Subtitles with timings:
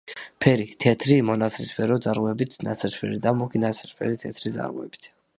[0.43, 5.11] ფერი: თეთრი, მონაცრისფრო ძარღვებით; ნაცრისფერი და მუქი ნაცრისფერი, თეთრი ძარღვებით.